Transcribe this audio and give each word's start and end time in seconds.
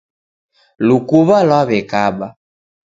Lukuw'a 0.87 1.37
lwaw'ekaba. 1.47 2.27